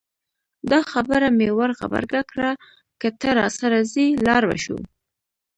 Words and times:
دا 0.71 0.79
خبره 0.91 1.27
مې 1.37 1.49
ور 1.57 1.71
غبرګه 1.79 2.21
کړه 2.31 2.51
که 3.01 3.09
ته 3.19 3.29
راسره 3.39 3.77
ځې 3.93 4.05
لاړ 4.25 4.41
به 4.49 4.57
شو. 4.63 4.77